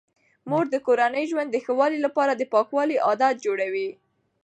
[0.49, 3.89] مور د کورني ژوند د ښه والي لپاره د پاکوالي عادات جوړوي.